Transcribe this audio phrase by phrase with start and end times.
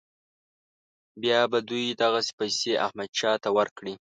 [1.21, 3.93] بیا به دوی دغه پیسې احمدشاه ته ورکړي.